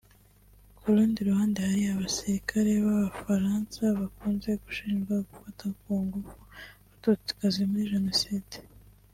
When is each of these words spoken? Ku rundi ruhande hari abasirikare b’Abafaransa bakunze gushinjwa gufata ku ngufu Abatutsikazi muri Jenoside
Ku 0.77 0.85
rundi 0.93 1.19
ruhande 1.29 1.57
hari 1.67 1.83
abasirikare 1.93 2.71
b’Abafaransa 2.85 3.81
bakunze 3.99 4.49
gushinjwa 4.63 5.13
gufata 5.27 5.65
ku 5.79 5.89
ngufu 6.05 6.35
Abatutsikazi 6.83 7.61
muri 7.69 7.89
Jenoside 7.93 8.55